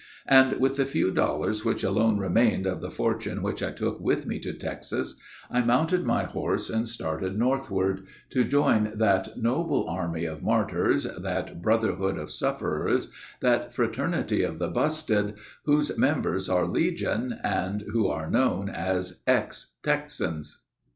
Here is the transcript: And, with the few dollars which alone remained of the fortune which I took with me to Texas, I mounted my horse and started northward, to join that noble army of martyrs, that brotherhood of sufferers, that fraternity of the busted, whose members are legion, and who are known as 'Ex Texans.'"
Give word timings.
And, 0.25 0.53
with 0.53 0.77
the 0.77 0.85
few 0.87 1.11
dollars 1.11 1.63
which 1.63 1.83
alone 1.83 2.17
remained 2.17 2.65
of 2.65 2.81
the 2.81 2.89
fortune 2.89 3.43
which 3.43 3.61
I 3.61 3.69
took 3.71 3.99
with 3.99 4.25
me 4.25 4.39
to 4.39 4.51
Texas, 4.51 5.13
I 5.51 5.61
mounted 5.61 6.05
my 6.05 6.23
horse 6.23 6.71
and 6.71 6.87
started 6.87 7.37
northward, 7.37 8.07
to 8.31 8.43
join 8.43 8.93
that 8.97 9.37
noble 9.37 9.87
army 9.87 10.25
of 10.25 10.41
martyrs, 10.41 11.03
that 11.03 11.61
brotherhood 11.61 12.17
of 12.17 12.31
sufferers, 12.31 13.09
that 13.41 13.73
fraternity 13.75 14.41
of 14.41 14.57
the 14.57 14.69
busted, 14.69 15.35
whose 15.65 15.95
members 15.95 16.49
are 16.49 16.65
legion, 16.65 17.35
and 17.43 17.81
who 17.93 18.07
are 18.07 18.27
known 18.27 18.69
as 18.69 19.21
'Ex 19.27 19.73
Texans.'" 19.83 20.63